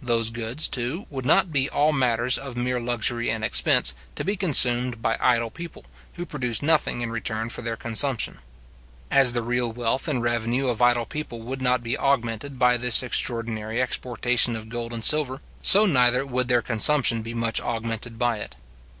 [0.00, 4.36] Those goods, too, would not be all matters of mere luxury and expense, to be
[4.36, 8.38] consumed by idle people, who produce nothing in return for their consumption.
[9.10, 13.02] As the real wealth and revenue of idle people would not be augmented by this
[13.02, 18.38] extraordinary exportation of gold and silver, so neither would their consumption be much augmented by
[18.38, 18.54] it.